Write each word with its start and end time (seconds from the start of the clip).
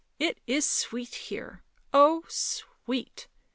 it 0.17 0.39
is 0.47 0.67
sweet 0.67 1.13
here— 1.13 1.63
oh, 1.93 2.23
sweet!" 2.27 3.27